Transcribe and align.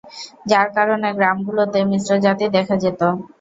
যার 0.45 0.67
কারণে 0.77 1.07
গ্রামগুলোতে 1.17 1.79
মিশ্র 1.91 2.11
জাতি 2.25 2.45
দেখা 2.55 2.75
যেতো। 2.83 3.07